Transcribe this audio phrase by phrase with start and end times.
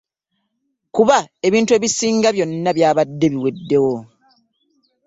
[0.95, 1.17] Kuba
[1.47, 2.29] ebintu ebisinga
[2.75, 3.95] byabadde biweddewo.